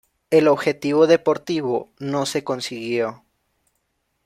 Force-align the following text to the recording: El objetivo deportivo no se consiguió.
El 0.31 0.47
objetivo 0.47 1.05
deportivo 1.05 1.91
no 1.99 2.25
se 2.25 2.43
consiguió. 2.43 3.23